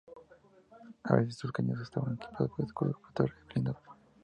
A 1.03 1.13
veces, 1.13 1.33
estos 1.35 1.51
cañones 1.51 1.83
estaban 1.83 2.15
equipados 2.15 2.49
con 2.53 2.57
un 2.63 2.65
escudo 2.65 2.99
protector 3.03 3.31
blindado. 3.53 3.79